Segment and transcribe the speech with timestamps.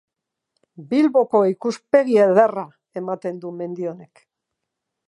[0.93, 2.65] Bilboko ikuspegi ederra
[3.03, 4.27] ematen du mendi honek.